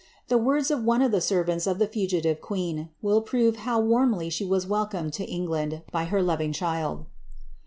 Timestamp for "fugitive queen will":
1.85-3.21